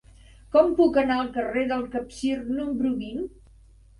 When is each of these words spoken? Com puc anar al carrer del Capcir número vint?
Com 0.53 0.71
puc 0.79 0.95
anar 1.01 1.17
al 1.23 1.29
carrer 1.35 1.65
del 1.73 1.85
Capcir 1.95 2.33
número 2.61 2.95
vint? 3.03 3.21